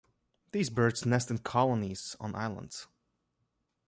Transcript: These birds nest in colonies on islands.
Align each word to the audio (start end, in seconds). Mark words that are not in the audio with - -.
These 0.51 0.71
birds 0.71 1.05
nest 1.05 1.29
in 1.29 1.37
colonies 1.37 2.15
on 2.19 2.33
islands. 2.33 2.87